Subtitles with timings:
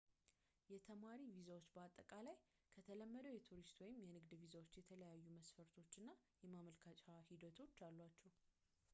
[0.73, 2.37] የተማሪ ቪዛዎች በአጠቃላይ
[2.75, 6.09] ከተለመደው የቱሪስት ወይም የንግድ ቪዛዎች የተለያዩ መስፈርቶች እና
[6.45, 8.33] የማመልከቻ ሂደቶች አሏቸው